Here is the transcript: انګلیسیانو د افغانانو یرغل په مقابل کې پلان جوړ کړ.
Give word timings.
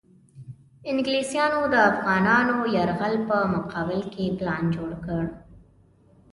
انګلیسیانو 0.91 1.61
د 1.73 1.75
افغانانو 1.91 2.55
یرغل 2.75 3.15
په 3.29 3.37
مقابل 3.55 4.01
کې 4.13 4.35
پلان 4.37 4.63
جوړ 4.75 4.91
کړ. 5.05 5.23